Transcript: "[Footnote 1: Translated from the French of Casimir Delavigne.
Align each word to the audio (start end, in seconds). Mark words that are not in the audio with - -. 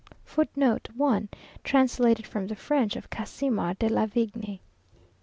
"[Footnote 0.25 0.89
1: 0.95 1.29
Translated 1.63 2.25
from 2.25 2.47
the 2.47 2.55
French 2.55 2.95
of 2.95 3.11
Casimir 3.11 3.75
Delavigne. 3.75 4.59